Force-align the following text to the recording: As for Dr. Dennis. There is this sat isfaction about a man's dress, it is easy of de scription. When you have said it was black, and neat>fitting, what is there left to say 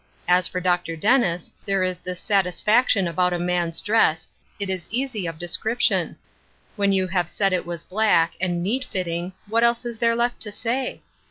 As 0.27 0.47
for 0.47 0.59
Dr. 0.59 0.95
Dennis. 0.95 1.53
There 1.63 1.83
is 1.83 1.99
this 1.99 2.19
sat 2.19 2.45
isfaction 2.45 3.07
about 3.07 3.33
a 3.33 3.37
man's 3.37 3.83
dress, 3.83 4.29
it 4.59 4.67
is 4.67 4.87
easy 4.91 5.27
of 5.27 5.37
de 5.37 5.47
scription. 5.47 6.15
When 6.75 6.91
you 6.91 7.05
have 7.09 7.29
said 7.29 7.53
it 7.53 7.67
was 7.67 7.83
black, 7.83 8.33
and 8.41 8.63
neat>fitting, 8.63 9.33
what 9.47 9.61
is 9.63 9.99
there 9.99 10.15
left 10.15 10.39
to 10.39 10.51
say 10.51 11.03